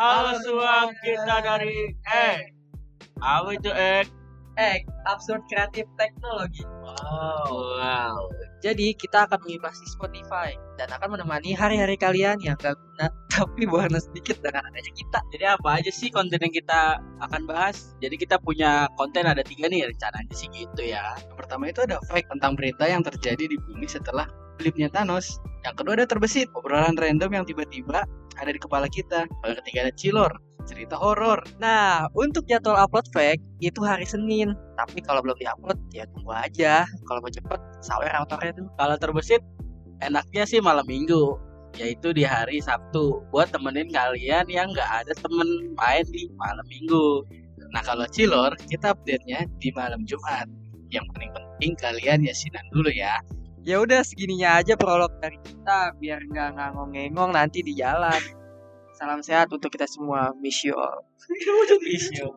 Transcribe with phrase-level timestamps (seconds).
[0.00, 2.56] Halo semua, kita dari Ek.
[3.20, 4.08] Apa itu Ek?
[4.56, 6.64] Ek, Absurd Kreatif Teknologi.
[6.80, 7.76] Wow.
[7.76, 8.16] wow.
[8.64, 14.00] Jadi kita akan mengimpasi Spotify dan akan menemani hari-hari kalian yang gak guna tapi berwarna
[14.00, 15.20] sedikit dengan adanya kita.
[15.36, 17.92] Jadi apa aja sih konten yang kita akan bahas?
[18.00, 21.12] Jadi kita punya konten ada tiga nih rencananya sih gitu ya.
[21.28, 24.24] Yang pertama itu ada fact tentang berita yang terjadi di bumi setelah
[24.60, 25.40] flipnya Thanos.
[25.64, 28.04] Yang kedua ada terbesit, obrolan random yang tiba-tiba
[28.36, 29.24] ada di kepala kita.
[29.48, 30.32] Yang ketiga ada cilor,
[30.68, 31.40] cerita horor.
[31.56, 34.52] Nah, untuk jadwal upload fake itu hari Senin.
[34.76, 36.84] Tapi kalau belum diupload ya tunggu aja.
[37.08, 38.68] Kalau mau cepet, sawer autornya tuh.
[38.76, 39.40] Kalau terbesit
[40.00, 41.36] enaknya sih malam minggu
[41.78, 47.22] yaitu di hari Sabtu buat temenin kalian yang nggak ada temen main di malam minggu.
[47.70, 50.50] Nah kalau cilor kita update-nya di malam Jumat.
[50.90, 53.22] Yang paling penting kalian yasinan dulu ya.
[53.60, 58.16] Ya udah segininya aja prolog dari kita biar nggak ngangong-ngengong nanti di jalan.
[58.96, 60.32] Salam sehat untuk kita semua.
[60.40, 61.04] Miss you all.
[61.84, 62.32] Miss you.